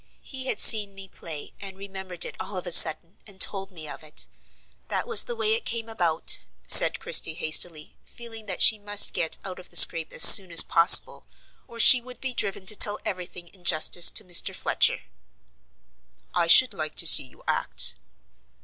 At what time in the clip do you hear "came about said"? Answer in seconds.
5.63-6.99